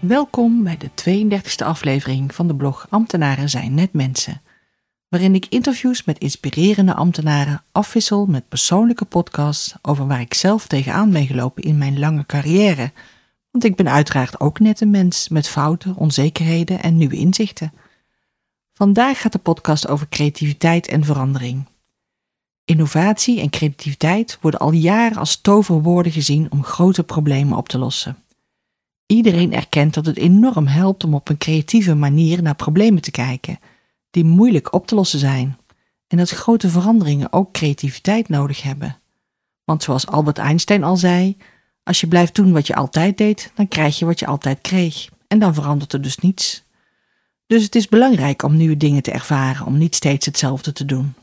Welkom 0.00 0.62
bij 0.62 0.76
de 0.76 0.90
32e 0.90 1.64
aflevering 1.64 2.34
van 2.34 2.46
de 2.46 2.54
blog 2.54 2.86
Ambtenaren 2.90 3.48
zijn 3.48 3.74
net 3.74 3.92
mensen, 3.92 4.42
waarin 5.08 5.34
ik 5.34 5.46
interviews 5.48 6.04
met 6.04 6.18
inspirerende 6.18 6.94
ambtenaren 6.94 7.62
afwissel 7.72 8.26
met 8.26 8.48
persoonlijke 8.48 9.04
podcasts 9.04 9.74
over 9.82 10.06
waar 10.06 10.20
ik 10.20 10.34
zelf 10.34 10.66
tegenaan 10.66 11.10
ben 11.10 11.26
gelopen 11.26 11.62
in 11.62 11.78
mijn 11.78 11.98
lange 11.98 12.26
carrière. 12.26 12.92
Want 13.50 13.64
ik 13.64 13.76
ben 13.76 13.88
uiteraard 13.88 14.40
ook 14.40 14.58
net 14.58 14.80
een 14.80 14.90
mens 14.90 15.28
met 15.28 15.48
fouten, 15.48 15.96
onzekerheden 15.96 16.82
en 16.82 16.96
nieuwe 16.96 17.16
inzichten. 17.16 17.72
Vandaag 18.72 19.20
gaat 19.20 19.32
de 19.32 19.38
podcast 19.38 19.88
over 19.88 20.08
creativiteit 20.08 20.88
en 20.88 21.04
verandering. 21.04 21.64
Innovatie 22.64 23.40
en 23.40 23.50
creativiteit 23.50 24.38
worden 24.40 24.60
al 24.60 24.72
jaren 24.72 25.18
als 25.18 25.40
toverwoorden 25.40 26.12
gezien 26.12 26.46
om 26.50 26.64
grote 26.64 27.02
problemen 27.02 27.56
op 27.56 27.68
te 27.68 27.78
lossen. 27.78 28.16
Iedereen 29.06 29.52
erkent 29.52 29.94
dat 29.94 30.06
het 30.06 30.16
enorm 30.16 30.66
helpt 30.66 31.04
om 31.04 31.14
op 31.14 31.28
een 31.28 31.38
creatieve 31.38 31.94
manier 31.94 32.42
naar 32.42 32.54
problemen 32.54 33.02
te 33.02 33.10
kijken, 33.10 33.58
die 34.10 34.24
moeilijk 34.24 34.72
op 34.72 34.86
te 34.86 34.94
lossen 34.94 35.18
zijn, 35.18 35.58
en 36.06 36.16
dat 36.16 36.30
grote 36.30 36.68
veranderingen 36.68 37.32
ook 37.32 37.52
creativiteit 37.52 38.28
nodig 38.28 38.62
hebben. 38.62 38.98
Want 39.64 39.82
zoals 39.82 40.06
Albert 40.06 40.38
Einstein 40.38 40.84
al 40.84 40.96
zei, 40.96 41.36
als 41.82 42.00
je 42.00 42.06
blijft 42.06 42.34
doen 42.34 42.52
wat 42.52 42.66
je 42.66 42.74
altijd 42.74 43.18
deed, 43.18 43.52
dan 43.54 43.68
krijg 43.68 43.98
je 43.98 44.04
wat 44.04 44.18
je 44.18 44.26
altijd 44.26 44.60
kreeg, 44.60 45.08
en 45.28 45.38
dan 45.38 45.54
verandert 45.54 45.92
er 45.92 46.02
dus 46.02 46.18
niets. 46.18 46.64
Dus 47.46 47.62
het 47.62 47.74
is 47.74 47.88
belangrijk 47.88 48.42
om 48.42 48.56
nieuwe 48.56 48.76
dingen 48.76 49.02
te 49.02 49.10
ervaren, 49.10 49.66
om 49.66 49.78
niet 49.78 49.94
steeds 49.94 50.26
hetzelfde 50.26 50.72
te 50.72 50.84
doen. 50.84 51.14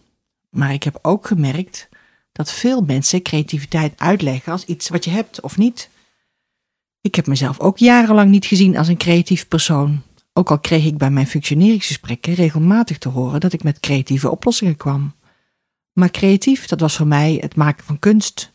Maar 0.50 0.73
ik 0.73 0.84
heb 0.84 1.00
ook 1.02 1.28
gemerkt 1.28 1.89
dat 2.31 2.52
veel 2.52 2.81
mensen 2.81 3.22
creativiteit 3.22 3.94
uitleggen 3.98 4.52
als 4.52 4.66
iets 4.66 4.89
wat 4.89 5.06
je 5.06 5.11
hebt 5.11 5.42
of 5.42 5.58
niet. 5.58 5.89
Ik 7.03 7.15
heb 7.15 7.27
mezelf 7.27 7.59
ook 7.59 7.77
jarenlang 7.77 8.29
niet 8.29 8.45
gezien 8.45 8.77
als 8.77 8.87
een 8.87 8.97
creatief 8.97 9.47
persoon. 9.47 10.01
Ook 10.33 10.51
al 10.51 10.59
kreeg 10.59 10.85
ik 10.85 10.97
bij 10.97 11.09
mijn 11.09 11.27
functioneringsgesprekken 11.27 12.33
regelmatig 12.33 12.97
te 12.97 13.09
horen 13.09 13.39
dat 13.39 13.53
ik 13.53 13.63
met 13.63 13.79
creatieve 13.79 14.29
oplossingen 14.29 14.75
kwam. 14.75 15.15
Maar 15.93 16.11
creatief, 16.11 16.65
dat 16.65 16.79
was 16.79 16.95
voor 16.95 17.07
mij 17.07 17.37
het 17.41 17.55
maken 17.55 17.85
van 17.85 17.99
kunst. 17.99 18.51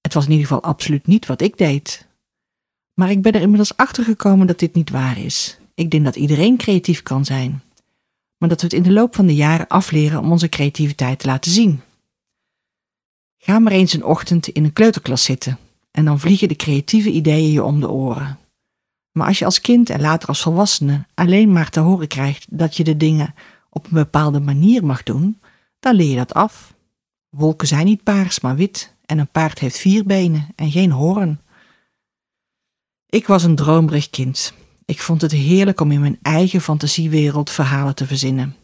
Het 0.00 0.14
was 0.14 0.24
in 0.24 0.30
ieder 0.30 0.46
geval 0.46 0.62
absoluut 0.62 1.06
niet 1.06 1.26
wat 1.26 1.40
ik 1.40 1.58
deed. 1.58 2.06
Maar 2.94 3.10
ik 3.10 3.22
ben 3.22 3.32
er 3.32 3.40
inmiddels 3.40 3.76
achter 3.76 4.04
gekomen 4.04 4.46
dat 4.46 4.58
dit 4.58 4.74
niet 4.74 4.90
waar 4.90 5.18
is. 5.18 5.58
Ik 5.74 5.90
denk 5.90 6.04
dat 6.04 6.16
iedereen 6.16 6.56
creatief 6.56 7.02
kan 7.02 7.24
zijn. 7.24 7.62
Maar 8.36 8.48
dat 8.48 8.60
we 8.60 8.66
het 8.66 8.76
in 8.76 8.82
de 8.82 8.92
loop 8.92 9.14
van 9.14 9.26
de 9.26 9.34
jaren 9.34 9.68
afleren 9.68 10.20
om 10.20 10.30
onze 10.30 10.48
creativiteit 10.48 11.18
te 11.18 11.26
laten 11.26 11.50
zien. 11.50 11.80
Ga 13.38 13.58
maar 13.58 13.72
eens 13.72 13.92
een 13.92 14.04
ochtend 14.04 14.48
in 14.48 14.64
een 14.64 14.72
kleuterklas 14.72 15.24
zitten 15.24 15.58
en 15.98 16.04
dan 16.04 16.20
vliegen 16.20 16.48
de 16.48 16.56
creatieve 16.56 17.10
ideeën 17.10 17.52
je 17.52 17.64
om 17.64 17.80
de 17.80 17.90
oren. 17.90 18.38
Maar 19.12 19.26
als 19.26 19.38
je 19.38 19.44
als 19.44 19.60
kind 19.60 19.90
en 19.90 20.00
later 20.00 20.28
als 20.28 20.42
volwassene 20.42 21.06
alleen 21.14 21.52
maar 21.52 21.70
te 21.70 21.80
horen 21.80 22.08
krijgt 22.08 22.46
dat 22.50 22.76
je 22.76 22.84
de 22.84 22.96
dingen 22.96 23.34
op 23.70 23.84
een 23.84 23.92
bepaalde 23.92 24.40
manier 24.40 24.84
mag 24.84 25.02
doen, 25.02 25.40
dan 25.80 25.94
leer 25.94 26.10
je 26.10 26.16
dat 26.16 26.34
af. 26.34 26.74
Wolken 27.28 27.68
zijn 27.68 27.84
niet 27.84 28.02
paars, 28.02 28.40
maar 28.40 28.56
wit, 28.56 28.94
en 29.06 29.18
een 29.18 29.30
paard 29.30 29.58
heeft 29.58 29.78
vier 29.78 30.04
benen 30.04 30.46
en 30.54 30.70
geen 30.70 30.90
hoorn. 30.90 31.40
Ik 33.06 33.26
was 33.26 33.42
een 33.42 33.56
droomrig 33.56 34.10
kind. 34.10 34.52
Ik 34.84 35.00
vond 35.00 35.20
het 35.20 35.32
heerlijk 35.32 35.80
om 35.80 35.90
in 35.90 36.00
mijn 36.00 36.18
eigen 36.22 36.60
fantasiewereld 36.60 37.50
verhalen 37.50 37.94
te 37.94 38.06
verzinnen. 38.06 38.56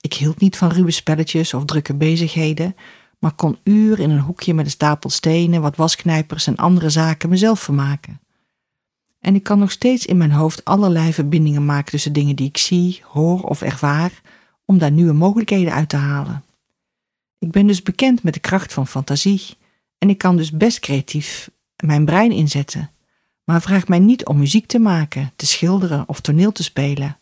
Ik 0.00 0.14
hield 0.14 0.40
niet 0.40 0.56
van 0.56 0.70
ruwe 0.70 0.90
spelletjes 0.90 1.54
of 1.54 1.64
drukke 1.64 1.94
bezigheden, 1.94 2.76
maar 3.18 3.32
kon 3.32 3.58
uren 3.64 4.04
in 4.04 4.10
een 4.10 4.20
hoekje 4.20 4.54
met 4.54 4.64
een 4.64 4.70
stapel 4.70 5.10
stenen, 5.10 5.60
wat 5.60 5.76
wasknijpers 5.76 6.46
en 6.46 6.56
andere 6.56 6.90
zaken 6.90 7.28
mezelf 7.28 7.60
vermaken. 7.60 8.20
En 9.20 9.34
ik 9.34 9.42
kan 9.42 9.58
nog 9.58 9.70
steeds 9.70 10.06
in 10.06 10.16
mijn 10.16 10.30
hoofd 10.30 10.64
allerlei 10.64 11.12
verbindingen 11.12 11.64
maken 11.64 11.90
tussen 11.90 12.12
dingen 12.12 12.36
die 12.36 12.48
ik 12.48 12.56
zie, 12.56 13.02
hoor 13.04 13.42
of 13.42 13.62
ervaar, 13.62 14.20
om 14.64 14.78
daar 14.78 14.90
nieuwe 14.90 15.12
mogelijkheden 15.12 15.72
uit 15.72 15.88
te 15.88 15.96
halen. 15.96 16.44
Ik 17.38 17.50
ben 17.50 17.66
dus 17.66 17.82
bekend 17.82 18.22
met 18.22 18.34
de 18.34 18.40
kracht 18.40 18.72
van 18.72 18.86
fantasie 18.86 19.56
en 19.98 20.10
ik 20.10 20.18
kan 20.18 20.36
dus 20.36 20.50
best 20.50 20.80
creatief 20.80 21.50
mijn 21.84 22.04
brein 22.04 22.32
inzetten, 22.32 22.90
maar 23.44 23.62
vraag 23.62 23.88
mij 23.88 23.98
niet 23.98 24.26
om 24.26 24.38
muziek 24.38 24.66
te 24.66 24.78
maken, 24.78 25.32
te 25.36 25.46
schilderen 25.46 26.08
of 26.08 26.20
toneel 26.20 26.52
te 26.52 26.62
spelen. 26.62 27.18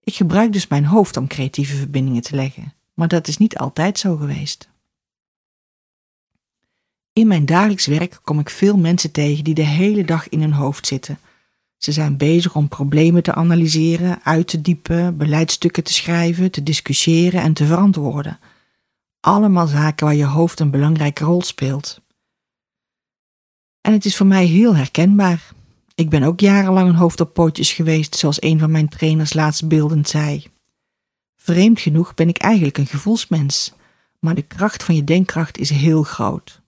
Ik 0.00 0.14
gebruik 0.14 0.52
dus 0.52 0.66
mijn 0.66 0.84
hoofd 0.84 1.16
om 1.16 1.26
creatieve 1.26 1.76
verbindingen 1.76 2.22
te 2.22 2.34
leggen, 2.34 2.72
maar 2.94 3.08
dat 3.08 3.28
is 3.28 3.36
niet 3.36 3.56
altijd 3.56 3.98
zo 3.98 4.16
geweest. 4.16 4.68
In 7.14 7.26
mijn 7.26 7.46
dagelijks 7.46 7.86
werk 7.86 8.20
kom 8.22 8.38
ik 8.38 8.50
veel 8.50 8.76
mensen 8.76 9.10
tegen 9.10 9.44
die 9.44 9.54
de 9.54 9.62
hele 9.62 10.04
dag 10.04 10.28
in 10.28 10.40
hun 10.40 10.52
hoofd 10.52 10.86
zitten. 10.86 11.18
Ze 11.76 11.92
zijn 11.92 12.16
bezig 12.16 12.54
om 12.54 12.68
problemen 12.68 13.22
te 13.22 13.34
analyseren, 13.34 14.22
uit 14.22 14.46
te 14.46 14.60
diepen, 14.60 15.16
beleidstukken 15.16 15.84
te 15.84 15.92
schrijven, 15.92 16.50
te 16.50 16.62
discussiëren 16.62 17.40
en 17.40 17.52
te 17.52 17.66
verantwoorden. 17.66 18.38
Allemaal 19.20 19.66
zaken 19.66 20.06
waar 20.06 20.14
je 20.14 20.24
hoofd 20.24 20.60
een 20.60 20.70
belangrijke 20.70 21.24
rol 21.24 21.42
speelt. 21.42 22.00
En 23.80 23.92
het 23.92 24.04
is 24.04 24.16
voor 24.16 24.26
mij 24.26 24.44
heel 24.44 24.76
herkenbaar. 24.76 25.52
Ik 25.94 26.08
ben 26.08 26.22
ook 26.22 26.40
jarenlang 26.40 26.88
een 26.88 26.94
hoofd 26.94 27.20
op 27.20 27.34
pootjes 27.34 27.72
geweest, 27.72 28.16
zoals 28.16 28.42
een 28.42 28.58
van 28.58 28.70
mijn 28.70 28.88
trainers 28.88 29.32
laatst 29.32 29.68
beeldend 29.68 30.08
zei. 30.08 30.46
Vreemd 31.36 31.80
genoeg 31.80 32.14
ben 32.14 32.28
ik 32.28 32.38
eigenlijk 32.38 32.78
een 32.78 32.86
gevoelsmens, 32.86 33.72
maar 34.18 34.34
de 34.34 34.42
kracht 34.42 34.82
van 34.82 34.94
je 34.94 35.04
denkkracht 35.04 35.58
is 35.58 35.70
heel 35.70 36.02
groot. 36.02 36.62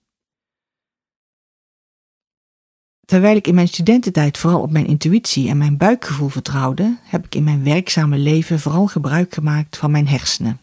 Terwijl 3.07 3.35
ik 3.35 3.47
in 3.47 3.55
mijn 3.55 3.67
studententijd 3.67 4.37
vooral 4.37 4.61
op 4.61 4.71
mijn 4.71 4.87
intuïtie 4.87 5.49
en 5.49 5.57
mijn 5.57 5.77
buikgevoel 5.77 6.29
vertrouwde, 6.29 6.97
heb 7.03 7.25
ik 7.25 7.35
in 7.35 7.43
mijn 7.43 7.63
werkzame 7.63 8.17
leven 8.17 8.59
vooral 8.59 8.87
gebruik 8.87 9.33
gemaakt 9.33 9.77
van 9.77 9.91
mijn 9.91 10.07
hersenen. 10.07 10.59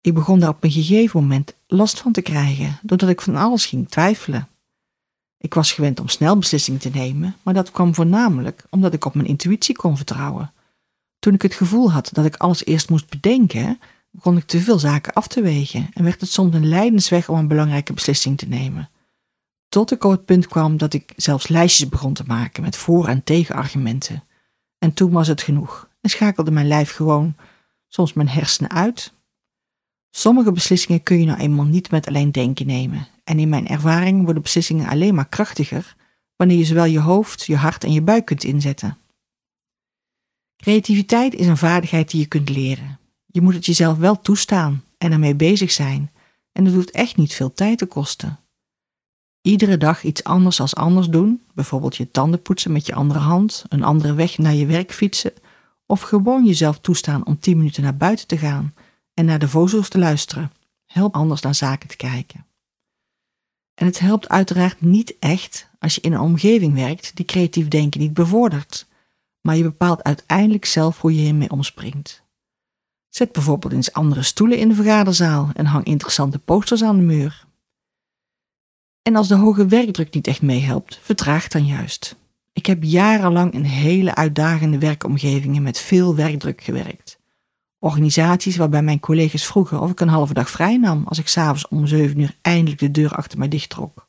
Ik 0.00 0.14
begon 0.14 0.38
daar 0.38 0.48
op 0.48 0.64
een 0.64 0.70
gegeven 0.70 1.20
moment 1.20 1.54
last 1.66 2.00
van 2.00 2.12
te 2.12 2.22
krijgen, 2.22 2.78
doordat 2.82 3.08
ik 3.08 3.20
van 3.20 3.36
alles 3.36 3.66
ging 3.66 3.88
twijfelen. 3.88 4.48
Ik 5.38 5.54
was 5.54 5.72
gewend 5.72 6.00
om 6.00 6.08
snel 6.08 6.38
beslissingen 6.38 6.80
te 6.80 6.90
nemen, 6.90 7.36
maar 7.42 7.54
dat 7.54 7.70
kwam 7.70 7.94
voornamelijk 7.94 8.64
omdat 8.70 8.92
ik 8.92 9.04
op 9.04 9.14
mijn 9.14 9.28
intuïtie 9.28 9.76
kon 9.76 9.96
vertrouwen. 9.96 10.52
Toen 11.18 11.34
ik 11.34 11.42
het 11.42 11.54
gevoel 11.54 11.92
had 11.92 12.10
dat 12.12 12.24
ik 12.24 12.36
alles 12.36 12.64
eerst 12.64 12.90
moest 12.90 13.10
bedenken, 13.10 13.80
begon 14.10 14.36
ik 14.36 14.44
te 14.44 14.60
veel 14.60 14.78
zaken 14.78 15.12
af 15.12 15.26
te 15.26 15.42
wegen 15.42 15.88
en 15.92 16.04
werd 16.04 16.20
het 16.20 16.30
soms 16.30 16.54
een 16.54 16.68
lijdensweg 16.68 17.28
om 17.28 17.38
een 17.38 17.48
belangrijke 17.48 17.92
beslissing 17.92 18.38
te 18.38 18.48
nemen. 18.48 18.90
Tot 19.72 19.92
ik 19.92 20.04
op 20.04 20.10
het 20.10 20.24
punt 20.24 20.46
kwam 20.46 20.76
dat 20.76 20.94
ik 20.94 21.12
zelfs 21.16 21.48
lijstjes 21.48 21.88
begon 21.88 22.12
te 22.12 22.24
maken 22.26 22.62
met 22.62 22.76
voor- 22.76 23.08
en 23.08 23.24
tegenargumenten. 23.24 24.24
En 24.78 24.92
toen 24.94 25.10
was 25.10 25.28
het 25.28 25.42
genoeg 25.42 25.88
en 26.00 26.10
schakelde 26.10 26.50
mijn 26.50 26.66
lijf 26.66 26.92
gewoon 26.92 27.36
soms 27.88 28.12
mijn 28.12 28.28
hersenen 28.28 28.70
uit. 28.70 29.12
Sommige 30.10 30.52
beslissingen 30.52 31.02
kun 31.02 31.18
je 31.18 31.26
nou 31.26 31.38
eenmaal 31.38 31.64
niet 31.64 31.90
met 31.90 32.06
alleen 32.06 32.32
denken 32.32 32.66
nemen. 32.66 33.08
En 33.24 33.38
in 33.38 33.48
mijn 33.48 33.68
ervaring 33.68 34.24
worden 34.24 34.42
beslissingen 34.42 34.88
alleen 34.88 35.14
maar 35.14 35.28
krachtiger 35.28 35.96
wanneer 36.36 36.58
je 36.58 36.64
zowel 36.64 36.84
je 36.84 37.00
hoofd, 37.00 37.46
je 37.46 37.56
hart 37.56 37.84
en 37.84 37.92
je 37.92 38.02
buik 38.02 38.24
kunt 38.24 38.44
inzetten. 38.44 38.98
Creativiteit 40.56 41.34
is 41.34 41.46
een 41.46 41.56
vaardigheid 41.56 42.10
die 42.10 42.20
je 42.20 42.26
kunt 42.26 42.48
leren. 42.48 42.98
Je 43.26 43.40
moet 43.40 43.54
het 43.54 43.66
jezelf 43.66 43.98
wel 43.98 44.20
toestaan 44.20 44.84
en 44.98 45.12
ermee 45.12 45.34
bezig 45.34 45.70
zijn. 45.70 46.10
En 46.52 46.64
dat 46.64 46.74
hoeft 46.74 46.90
echt 46.90 47.16
niet 47.16 47.34
veel 47.34 47.52
tijd 47.52 47.78
te 47.78 47.86
kosten. 47.86 48.41
Iedere 49.42 49.76
dag 49.76 50.04
iets 50.04 50.24
anders 50.24 50.60
als 50.60 50.74
anders 50.74 51.08
doen, 51.08 51.42
bijvoorbeeld 51.54 51.96
je 51.96 52.10
tanden 52.10 52.42
poetsen 52.42 52.72
met 52.72 52.86
je 52.86 52.94
andere 52.94 53.20
hand, 53.20 53.64
een 53.68 53.82
andere 53.82 54.14
weg 54.14 54.38
naar 54.38 54.54
je 54.54 54.66
werk 54.66 54.92
fietsen, 54.92 55.32
of 55.86 56.00
gewoon 56.00 56.44
jezelf 56.44 56.78
toestaan 56.78 57.26
om 57.26 57.38
10 57.38 57.56
minuten 57.56 57.82
naar 57.82 57.96
buiten 57.96 58.26
te 58.26 58.38
gaan 58.38 58.74
en 59.14 59.24
naar 59.24 59.38
de 59.38 59.48
vogels 59.48 59.88
te 59.88 59.98
luisteren, 59.98 60.52
helpt 60.86 61.14
anders 61.14 61.40
naar 61.40 61.54
zaken 61.54 61.88
te 61.88 61.96
kijken. 61.96 62.46
En 63.74 63.86
het 63.86 63.98
helpt 63.98 64.28
uiteraard 64.28 64.80
niet 64.80 65.16
echt 65.18 65.70
als 65.78 65.94
je 65.94 66.00
in 66.00 66.12
een 66.12 66.20
omgeving 66.20 66.74
werkt 66.74 67.16
die 67.16 67.24
creatief 67.24 67.68
denken 67.68 68.00
niet 68.00 68.14
bevordert, 68.14 68.86
maar 69.40 69.56
je 69.56 69.62
bepaalt 69.62 70.02
uiteindelijk 70.02 70.64
zelf 70.64 71.00
hoe 71.00 71.14
je 71.14 71.20
hiermee 71.20 71.50
omspringt. 71.50 72.22
Zet 73.08 73.32
bijvoorbeeld 73.32 73.72
eens 73.72 73.92
andere 73.92 74.22
stoelen 74.22 74.58
in 74.58 74.68
de 74.68 74.74
vergaderzaal 74.74 75.50
en 75.54 75.66
hang 75.66 75.84
interessante 75.84 76.38
posters 76.38 76.82
aan 76.82 76.96
de 76.96 77.02
muur. 77.02 77.46
En 79.02 79.16
als 79.16 79.28
de 79.28 79.34
hoge 79.34 79.66
werkdruk 79.66 80.14
niet 80.14 80.26
echt 80.26 80.42
meehelpt, 80.42 80.98
vertraag 81.02 81.48
dan 81.48 81.66
juist. 81.66 82.16
Ik 82.52 82.66
heb 82.66 82.82
jarenlang 82.82 83.52
in 83.52 83.62
hele 83.62 84.14
uitdagende 84.14 84.78
werkomgevingen 84.78 85.62
met 85.62 85.78
veel 85.78 86.14
werkdruk 86.14 86.60
gewerkt. 86.60 87.20
Organisaties 87.78 88.56
waarbij 88.56 88.82
mijn 88.82 89.00
collega's 89.00 89.46
vroegen 89.46 89.80
of 89.80 89.90
ik 89.90 90.00
een 90.00 90.08
halve 90.08 90.34
dag 90.34 90.50
vrij 90.50 90.76
nam 90.76 91.02
als 91.06 91.18
ik 91.18 91.28
s'avonds 91.28 91.68
om 91.68 91.86
zeven 91.86 92.18
uur 92.18 92.36
eindelijk 92.42 92.80
de 92.80 92.90
deur 92.90 93.14
achter 93.14 93.38
mij 93.38 93.48
dichttrok. 93.48 94.08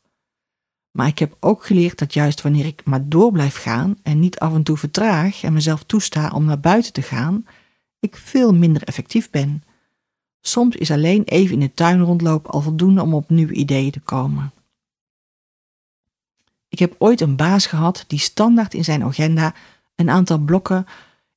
Maar 0.92 1.08
ik 1.08 1.20
heb 1.20 1.38
ook 1.40 1.66
geleerd 1.66 2.00
dat 2.00 2.14
juist 2.14 2.42
wanneer 2.42 2.66
ik 2.66 2.82
maar 2.86 3.10
door 3.10 3.32
blijf 3.32 3.56
gaan 3.56 3.98
en 4.04 4.20
niet 4.20 4.40
af 4.40 4.54
en 4.54 4.64
toe 4.64 4.78
vertraag 4.78 5.44
en 5.44 5.54
mezelf 5.54 5.84
toesta 5.84 6.30
om 6.30 6.46
naar 6.46 6.60
buiten 6.60 6.94
te 6.94 7.02
gaan, 7.02 7.46
ik 8.00 8.16
veel 8.16 8.54
minder 8.54 8.84
effectief 8.84 9.30
ben. 9.30 9.64
Soms 10.42 10.76
is 10.76 10.92
alleen 10.92 11.24
even 11.24 11.54
in 11.54 11.60
de 11.60 11.74
tuin 11.74 12.02
rondlopen 12.02 12.52
al 12.52 12.62
voldoende 12.62 13.02
om 13.02 13.14
op 13.14 13.30
nieuwe 13.30 13.54
ideeën 13.54 13.92
te 13.92 14.00
komen. 14.00 14.52
Ik 16.74 16.80
heb 16.80 16.96
ooit 16.98 17.22
een 17.22 17.36
baas 17.36 17.66
gehad 17.66 18.04
die 18.08 18.20
standaard 18.20 18.74
in 18.74 18.84
zijn 18.84 19.04
agenda 19.04 19.54
een 19.96 20.10
aantal 20.10 20.38
blokken 20.38 20.86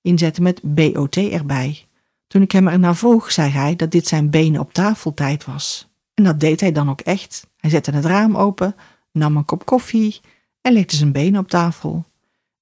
inzette 0.03 0.43
met 0.43 0.61
BOT 0.63 1.17
erbij. 1.17 1.87
Toen 2.27 2.43
ik 2.43 2.53
hem 2.53 2.69
ernaar 2.69 2.97
vroeg, 2.97 3.33
zei 3.33 3.51
hij 3.51 3.77
dat 3.77 3.91
dit 3.91 4.07
zijn 4.07 4.31
benen 4.31 4.61
op 4.61 4.73
tafel 4.73 5.15
tijd 5.15 5.45
was. 5.45 5.89
En 6.15 6.25
dat 6.25 6.41
deed 6.41 6.61
hij 6.61 6.73
dan 6.73 6.91
ook 6.91 7.01
echt. 7.01 7.47
Hij 7.57 7.71
zette 7.71 7.91
het 7.91 8.05
raam 8.05 8.37
open, 8.37 8.75
nam 9.13 9.37
een 9.37 9.45
kop 9.45 9.67
koffie 9.67 10.21
en 10.61 10.73
legde 10.73 10.97
zijn 10.97 11.13
benen 11.13 11.41
op 11.41 11.49
tafel. 11.49 12.05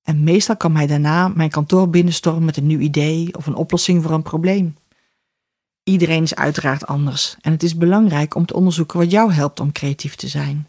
En 0.02 0.24
meestal 0.24 0.56
kwam 0.56 0.76
hij 0.76 0.86
daarna 0.86 1.28
mijn 1.28 1.50
kantoor 1.50 1.88
binnenstormen 1.88 2.44
met 2.44 2.56
een 2.56 2.66
nieuw 2.66 2.78
idee 2.78 3.36
of 3.36 3.46
een 3.46 3.54
oplossing 3.54 4.02
voor 4.02 4.12
een 4.12 4.22
probleem. 4.22 4.76
Iedereen 5.82 6.22
is 6.22 6.34
uiteraard 6.34 6.86
anders 6.86 7.36
en 7.40 7.52
het 7.52 7.62
is 7.62 7.76
belangrijk 7.76 8.34
om 8.34 8.46
te 8.46 8.54
onderzoeken 8.54 8.98
wat 8.98 9.10
jou 9.10 9.32
helpt 9.32 9.60
om 9.60 9.72
creatief 9.72 10.14
te 10.14 10.28
zijn. 10.28 10.68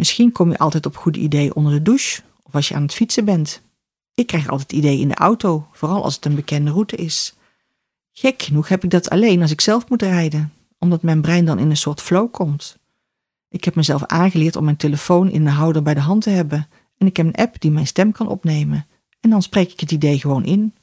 Misschien 0.00 0.32
kom 0.32 0.50
je 0.50 0.58
altijd 0.58 0.86
op 0.86 0.96
goede 0.96 1.18
ideeën 1.18 1.54
onder 1.54 1.72
de 1.72 1.82
douche 1.82 2.22
of 2.42 2.54
als 2.54 2.68
je 2.68 2.74
aan 2.74 2.82
het 2.82 2.94
fietsen 2.94 3.24
bent. 3.24 3.62
Ik 4.14 4.26
krijg 4.26 4.48
altijd 4.48 4.72
ideeën 4.72 5.00
in 5.00 5.08
de 5.08 5.14
auto, 5.14 5.66
vooral 5.72 6.04
als 6.04 6.14
het 6.14 6.24
een 6.24 6.34
bekende 6.34 6.70
route 6.70 6.96
is. 6.96 7.34
Gek 8.12 8.42
genoeg 8.42 8.68
heb 8.68 8.84
ik 8.84 8.90
dat 8.90 9.10
alleen 9.10 9.42
als 9.42 9.50
ik 9.50 9.60
zelf 9.60 9.88
moet 9.88 10.02
rijden, 10.02 10.52
omdat 10.78 11.02
mijn 11.02 11.20
brein 11.20 11.44
dan 11.44 11.58
in 11.58 11.70
een 11.70 11.76
soort 11.76 12.00
flow 12.00 12.30
komt. 12.30 12.78
Ik 13.48 13.64
heb 13.64 13.74
mezelf 13.74 14.04
aangeleerd 14.04 14.56
om 14.56 14.64
mijn 14.64 14.76
telefoon 14.76 15.30
in 15.30 15.44
de 15.44 15.50
houder 15.50 15.82
bij 15.82 15.94
de 15.94 16.00
hand 16.00 16.22
te 16.22 16.30
hebben 16.30 16.68
en 16.98 17.06
ik 17.06 17.16
heb 17.16 17.26
een 17.26 17.44
app 17.44 17.60
die 17.60 17.70
mijn 17.70 17.86
stem 17.86 18.12
kan 18.12 18.28
opnemen 18.28 18.86
en 19.20 19.30
dan 19.30 19.42
spreek 19.42 19.72
ik 19.72 19.80
het 19.80 19.92
idee 19.92 20.18
gewoon 20.18 20.44
in. 20.44 20.74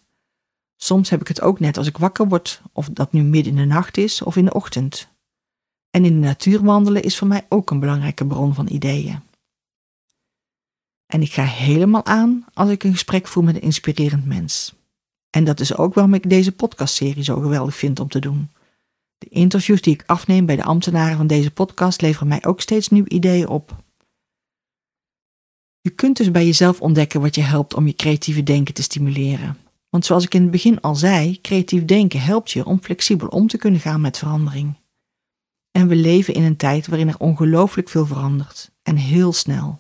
Soms 0.76 1.10
heb 1.10 1.22
ik 1.22 1.28
het 1.28 1.42
ook 1.42 1.60
net 1.60 1.78
als 1.78 1.88
ik 1.88 1.98
wakker 1.98 2.28
word, 2.28 2.62
of 2.72 2.90
dat 2.90 3.12
nu 3.12 3.24
midden 3.24 3.54
in 3.54 3.60
de 3.60 3.66
nacht 3.66 3.98
is 3.98 4.22
of 4.22 4.36
in 4.36 4.46
de 4.46 4.54
ochtend. 4.54 5.10
En 5.98 6.06
in 6.06 6.22
de 6.22 6.28
natuur 6.28 6.64
wandelen 6.64 7.04
is 7.04 7.18
voor 7.18 7.28
mij 7.28 7.46
ook 7.50 7.70
een 7.70 7.80
belangrijke 7.80 8.26
bron 8.26 8.54
van 8.54 8.68
ideeën. 8.70 9.20
En 11.06 11.22
ik 11.22 11.34
ga 11.34 11.44
helemaal 11.44 12.06
aan 12.06 12.46
als 12.54 12.70
ik 12.70 12.84
een 12.84 12.92
gesprek 12.92 13.28
voer 13.28 13.44
met 13.44 13.56
een 13.56 13.62
inspirerend 13.62 14.26
mens. 14.26 14.74
En 15.30 15.44
dat 15.44 15.60
is 15.60 15.78
ook 15.78 15.94
waarom 15.94 16.14
ik 16.14 16.30
deze 16.30 16.52
podcastserie 16.52 17.24
zo 17.24 17.40
geweldig 17.40 17.76
vind 17.76 18.00
om 18.00 18.08
te 18.08 18.20
doen. 18.20 18.50
De 19.18 19.28
interviews 19.30 19.82
die 19.82 19.94
ik 19.94 20.04
afneem 20.06 20.46
bij 20.46 20.56
de 20.56 20.64
ambtenaren 20.64 21.18
van 21.18 21.28
deze 21.28 21.52
podcast 21.52 22.02
leveren 22.02 22.28
mij 22.28 22.46
ook 22.46 22.62
steeds 22.62 22.90
nieuwe 22.90 23.10
ideeën 23.10 23.48
op. 23.48 23.84
Je 25.82 25.90
kunt 25.90 26.18
dus 26.18 26.32
bij 26.32 26.46
jezelf 26.46 26.82
ontdekken 26.82 27.22
wat 27.22 27.36
je 27.36 27.42
helpt 27.42 27.74
om 27.74 27.88
je 27.88 27.96
creatieve 27.96 28.44
denken 28.44 28.74
te 28.74 28.84
stimuleren. 28.84 29.58
Want 29.90 30.06
zoals 30.06 30.24
ik 30.24 30.34
in 30.34 30.42
het 30.42 30.52
begin 30.52 30.82
al 30.82 30.96
zei, 30.96 31.42
creatief 31.42 31.86
denken 31.86 32.22
helpt 32.22 32.52
je 32.52 32.66
om 32.66 32.82
flexibel 32.82 33.28
om 33.28 33.48
te 33.48 33.58
kunnen 33.58 33.80
gaan 33.80 34.02
met 34.02 34.18
verandering. 34.18 34.76
En 35.78 35.88
we 35.88 35.96
leven 35.96 36.34
in 36.34 36.44
een 36.44 36.58
tijd 36.58 36.88
waarin 36.88 37.08
er 37.08 37.20
ongelooflijk 37.20 37.90
veel 37.90 38.06
verandert 38.06 38.72
en 38.84 38.96
heel 38.96 39.34
snel. 39.34 39.80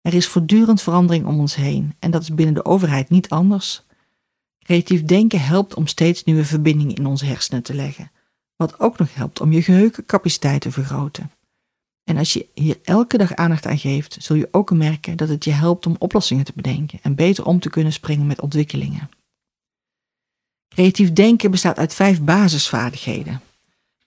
Er 0.00 0.14
is 0.14 0.26
voortdurend 0.26 0.82
verandering 0.82 1.26
om 1.26 1.38
ons 1.38 1.54
heen 1.54 1.94
en 1.98 2.10
dat 2.10 2.22
is 2.22 2.34
binnen 2.34 2.54
de 2.54 2.64
overheid 2.64 3.10
niet 3.10 3.28
anders. 3.28 3.82
Creatief 4.58 5.04
denken 5.04 5.40
helpt 5.40 5.74
om 5.74 5.86
steeds 5.86 6.24
nieuwe 6.24 6.44
verbindingen 6.44 6.94
in 6.94 7.06
onze 7.06 7.24
hersenen 7.24 7.62
te 7.62 7.74
leggen, 7.74 8.10
wat 8.56 8.80
ook 8.80 8.98
nog 8.98 9.14
helpt 9.14 9.40
om 9.40 9.52
je 9.52 9.62
geheugencapaciteit 9.62 10.60
te 10.60 10.72
vergroten. 10.72 11.30
En 12.04 12.16
als 12.16 12.32
je 12.32 12.46
hier 12.54 12.78
elke 12.82 13.18
dag 13.18 13.34
aandacht 13.34 13.66
aan 13.66 13.78
geeft, 13.78 14.16
zul 14.20 14.36
je 14.36 14.48
ook 14.50 14.70
merken 14.70 15.16
dat 15.16 15.28
het 15.28 15.44
je 15.44 15.52
helpt 15.52 15.86
om 15.86 15.96
oplossingen 15.98 16.44
te 16.44 16.52
bedenken 16.54 16.98
en 17.02 17.14
beter 17.14 17.44
om 17.44 17.60
te 17.60 17.70
kunnen 17.70 17.92
springen 17.92 18.26
met 18.26 18.40
ontwikkelingen. 18.40 19.10
Creatief 20.68 21.12
denken 21.12 21.50
bestaat 21.50 21.78
uit 21.78 21.94
vijf 21.94 22.20
basisvaardigheden. 22.20 23.40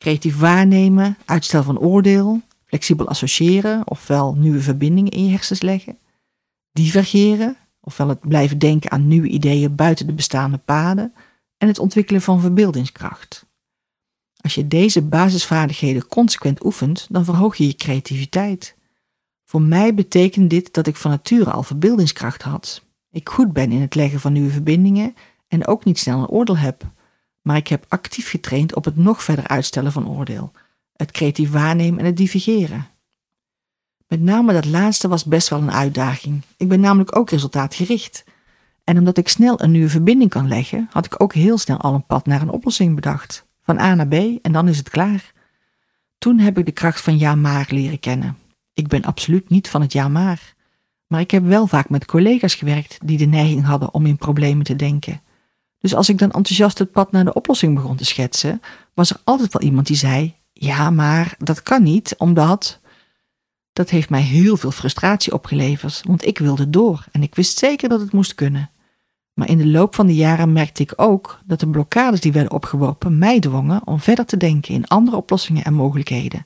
Creatief 0.04 0.40
waarnemen, 0.40 1.18
uitstel 1.26 1.64
van 1.64 1.80
oordeel, 1.80 2.42
flexibel 2.66 3.08
associëren, 3.08 3.90
ofwel 3.90 4.36
nieuwe 4.36 4.60
verbindingen 4.62 5.12
in 5.12 5.26
je 5.26 5.32
hersens 5.32 5.62
leggen, 5.62 5.98
divergeren, 6.72 7.58
ofwel 7.82 8.08
het 8.08 8.20
blijven 8.20 8.60
denken 8.60 8.92
aan 8.92 9.08
nieuwe 9.08 9.28
ideeën 9.28 9.76
buiten 9.76 10.08
de 10.08 10.14
bestaande 10.14 10.58
paden, 10.58 11.14
en 11.58 11.68
het 11.68 11.80
ontwikkelen 11.80 12.22
van 12.22 12.40
verbeeldingskracht. 12.40 13.46
Als 14.42 14.56
je 14.56 14.68
deze 14.68 15.02
basisvaardigheden 15.02 16.08
consequent 16.08 16.66
oefent, 16.66 17.08
dan 17.10 17.26
verhoog 17.26 17.56
je 17.56 17.68
je 17.68 17.76
creativiteit. 17.76 18.76
Voor 19.44 19.62
mij 19.62 19.94
betekent 19.94 20.50
dit 20.50 20.74
dat 20.74 20.88
ik 20.88 20.96
van 20.96 21.12
nature 21.12 21.52
al 21.52 21.64
verbeeldingskracht 21.64 22.42
had. 22.42 22.84
Ik 23.10 23.30
goed 23.30 23.54
ben 23.54 23.72
in 23.72 23.82
het 23.82 23.96
leggen 23.96 24.20
van 24.20 24.34
nieuwe 24.34 24.52
verbindingen 24.52 25.16
en 25.48 25.68
ook 25.68 25.86
niet 25.86 26.00
snel 26.00 26.20
een 26.20 26.28
oordeel 26.28 26.58
heb. 26.58 26.92
Maar 27.44 27.57
ik 27.57 27.68
heb 27.68 27.86
actief 27.88 28.30
getraind 28.30 28.75
op 28.75 28.86
het 28.86 28.98
nog 28.98 29.24
verder 29.24 29.48
uitstellen 29.48 29.92
van 29.92 30.10
oordeel, 30.10 30.51
het 30.95 31.12
creatief 31.12 31.51
waarnemen 31.51 32.00
en 32.00 32.06
het 32.06 32.18
divergeren. 32.18 32.88
Met 34.07 34.22
name 34.22 34.54
dat 34.54 34.66
laatste 34.66 35.07
was 35.07 35.25
best 35.25 35.50
wel 35.50 35.62
een 35.62 35.72
uitdaging. 35.72 36.42
Ik 36.57 36.68
ben 36.68 36.80
namelijk 36.80 37.16
ook 37.16 37.30
resultaatgericht. 37.30 38.24
En 38.84 38.98
omdat 38.98 39.18
ik 39.18 39.28
snel 39.28 39.62
een 39.62 39.72
nieuwe 39.72 39.90
verbinding 39.90 40.30
kan 40.30 40.48
leggen, 40.48 40.88
had 40.92 41.06
ik 41.06 41.22
ook 41.22 41.34
heel 41.34 41.57
snel 41.57 41.78
al 41.78 41.94
een 41.94 42.06
pad 42.06 42.25
naar 42.25 42.42
een 42.42 42.50
oplossing 42.50 42.95
bedacht. 42.95 43.45
Van 43.63 43.80
A 43.80 43.95
naar 43.95 44.07
B 44.07 44.13
en 44.42 44.51
dan 44.51 44.68
is 44.68 44.78
het 44.78 44.90
klaar. 44.90 45.31
Toen 46.18 46.40
heb 46.40 46.57
ik 46.57 46.66
de 46.66 46.72
kracht 46.72 47.01
van 47.01 47.18
ja 47.18 47.36
maar 47.36 47.68
leren 47.69 48.00
kennen. 48.00 48.38
Ik 48.74 48.88
ben 48.88 49.04
absoluut 49.04 49.50
niet 49.50 49.69
van 49.69 49.81
het 49.81 49.94
ja 49.94 50.07
maar. 50.07 50.54
Maar 51.07 51.22
ik 51.22 51.31
heb 51.31 51.44
wel 51.44 51.68
vaak 51.68 51.90
met 51.90 52.06
collega's 52.06 52.56
gewerkt 52.56 52.98
die 53.04 53.18
de 53.18 53.25
neiging 53.25 53.66
hadden 53.66 53.94
om 53.94 54.06
in 54.06 54.18
problemen 54.18 54.63
te 54.63 54.75
denken. 54.75 55.22
Dus 55.83 55.95
als 55.95 56.09
ik 56.09 56.18
dan 56.18 56.31
enthousiast 56.31 56.80
het 56.80 56.91
pad 56.91 57.12
naar 57.12 57.24
de 57.24 57.33
oplossing 57.33 57.75
begon 57.75 57.95
te 57.95 58.06
schetsen, 58.06 58.62
was 58.94 59.09
er 59.09 59.19
altijd 59.24 59.53
wel 59.53 59.62
iemand 59.62 59.88
die 59.88 59.95
zei: 59.95 60.35
Ja, 60.54 60.90
maar 60.90 61.35
dat 61.37 61.63
kan 61.63 61.83
niet, 61.83 62.16
omdat. 62.18 62.80
Dat 63.73 63.90
heeft 63.90 64.09
mij 64.09 64.21
heel 64.21 64.57
veel 64.57 64.71
frustratie 64.71 65.33
opgeleverd, 65.33 66.02
want 66.06 66.25
ik 66.25 66.37
wilde 66.37 66.69
door 66.69 67.06
en 67.11 67.23
ik 67.23 67.35
wist 67.35 67.57
zeker 67.57 67.90
dat 67.90 67.99
het 67.99 68.11
moest 68.11 68.35
kunnen. 68.35 68.69
Maar 69.33 69.49
in 69.49 69.57
de 69.57 69.68
loop 69.68 69.95
van 69.95 70.07
de 70.07 70.16
jaren 70.16 70.54
merkte 70.54 70.81
ik 70.81 70.94
ook 70.95 71.40
dat 71.45 71.59
de 71.59 71.68
blokkades 71.68 72.21
die 72.21 72.31
werden 72.31 72.52
opgeworpen 72.52 73.18
mij 73.18 73.40
dwongen 73.40 73.81
om 73.87 73.99
verder 73.99 74.25
te 74.25 74.37
denken 74.37 74.73
in 74.73 74.87
andere 74.87 75.18
oplossingen 75.18 75.63
en 75.63 75.73
mogelijkheden. 75.73 76.45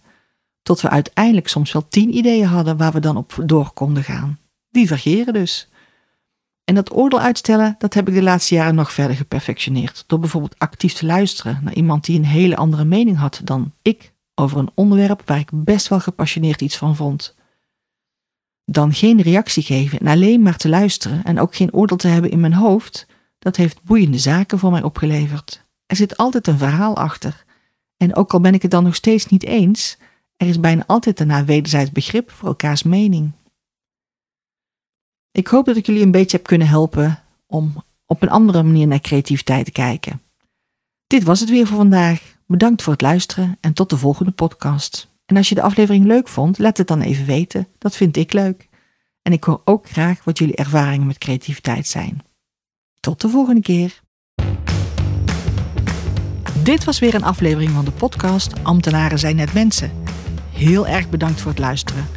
Tot 0.61 0.81
we 0.81 0.89
uiteindelijk 0.89 1.47
soms 1.47 1.71
wel 1.71 1.87
tien 1.87 2.15
ideeën 2.15 2.47
hadden 2.47 2.77
waar 2.77 2.91
we 2.91 2.99
dan 2.99 3.17
op 3.17 3.43
door 3.45 3.71
konden 3.71 4.03
gaan. 4.03 4.39
Divergeren 4.69 5.33
dus. 5.33 5.69
En 6.67 6.75
dat 6.75 6.95
oordeel 6.95 7.19
uitstellen, 7.19 7.75
dat 7.77 7.93
heb 7.93 8.07
ik 8.07 8.13
de 8.13 8.23
laatste 8.23 8.55
jaren 8.55 8.75
nog 8.75 8.91
verder 8.91 9.15
geperfectioneerd. 9.15 10.03
Door 10.07 10.19
bijvoorbeeld 10.19 10.59
actief 10.59 10.93
te 10.93 11.05
luisteren 11.05 11.59
naar 11.63 11.73
iemand 11.73 12.05
die 12.05 12.17
een 12.17 12.25
hele 12.25 12.55
andere 12.55 12.85
mening 12.85 13.17
had 13.17 13.41
dan 13.43 13.73
ik 13.81 14.13
over 14.35 14.57
een 14.57 14.71
onderwerp 14.73 15.21
waar 15.25 15.39
ik 15.39 15.49
best 15.51 15.87
wel 15.87 15.99
gepassioneerd 15.99 16.61
iets 16.61 16.77
van 16.77 16.95
vond 16.95 17.35
dan 18.71 18.93
geen 18.93 19.21
reactie 19.21 19.63
geven 19.63 19.99
en 19.99 20.07
alleen 20.07 20.41
maar 20.41 20.57
te 20.57 20.69
luisteren 20.69 21.23
en 21.23 21.39
ook 21.39 21.55
geen 21.55 21.73
oordeel 21.73 21.97
te 21.97 22.07
hebben 22.07 22.31
in 22.31 22.39
mijn 22.39 22.53
hoofd, 22.53 23.07
dat 23.39 23.55
heeft 23.55 23.83
boeiende 23.83 24.17
zaken 24.17 24.59
voor 24.59 24.71
mij 24.71 24.83
opgeleverd. 24.83 25.65
Er 25.85 25.95
zit 25.95 26.17
altijd 26.17 26.47
een 26.47 26.57
verhaal 26.57 26.95
achter. 26.95 27.45
En 27.97 28.15
ook 28.15 28.33
al 28.33 28.39
ben 28.39 28.53
ik 28.53 28.61
het 28.61 28.71
dan 28.71 28.83
nog 28.83 28.95
steeds 28.95 29.25
niet 29.25 29.43
eens, 29.43 29.97
er 30.37 30.47
is 30.47 30.59
bijna 30.59 30.83
altijd 30.87 31.17
daarna 31.17 31.45
wederzijds 31.45 31.91
begrip 31.91 32.31
voor 32.31 32.47
elkaars 32.47 32.83
mening. 32.83 33.31
Ik 35.37 35.47
hoop 35.47 35.65
dat 35.65 35.75
ik 35.75 35.85
jullie 35.85 36.03
een 36.03 36.11
beetje 36.11 36.37
heb 36.37 36.45
kunnen 36.45 36.67
helpen 36.67 37.19
om 37.47 37.83
op 38.05 38.21
een 38.21 38.29
andere 38.29 38.63
manier 38.63 38.87
naar 38.87 38.99
creativiteit 38.99 39.65
te 39.65 39.71
kijken. 39.71 40.21
Dit 41.07 41.23
was 41.23 41.39
het 41.39 41.49
weer 41.49 41.67
voor 41.67 41.77
vandaag. 41.77 42.35
Bedankt 42.47 42.81
voor 42.81 42.93
het 42.93 43.01
luisteren 43.01 43.57
en 43.61 43.73
tot 43.73 43.89
de 43.89 43.97
volgende 43.97 44.31
podcast. 44.31 45.09
En 45.25 45.37
als 45.37 45.49
je 45.49 45.55
de 45.55 45.61
aflevering 45.61 46.05
leuk 46.05 46.27
vond, 46.27 46.57
laat 46.57 46.77
het 46.77 46.87
dan 46.87 47.01
even 47.01 47.25
weten. 47.25 47.67
Dat 47.77 47.95
vind 47.95 48.17
ik 48.17 48.33
leuk. 48.33 48.69
En 49.21 49.31
ik 49.31 49.43
hoor 49.43 49.61
ook 49.65 49.89
graag 49.89 50.23
wat 50.23 50.37
jullie 50.37 50.55
ervaringen 50.55 51.07
met 51.07 51.17
creativiteit 51.17 51.87
zijn. 51.87 52.21
Tot 52.99 53.21
de 53.21 53.29
volgende 53.29 53.61
keer. 53.61 54.01
Dit 56.63 56.83
was 56.83 56.99
weer 56.99 57.15
een 57.15 57.23
aflevering 57.23 57.71
van 57.71 57.85
de 57.85 57.91
podcast 57.91 58.63
Ambtenaren 58.63 59.19
zijn 59.19 59.35
net 59.35 59.53
mensen. 59.53 59.91
Heel 60.51 60.87
erg 60.87 61.09
bedankt 61.09 61.41
voor 61.41 61.51
het 61.51 61.59
luisteren. 61.59 62.16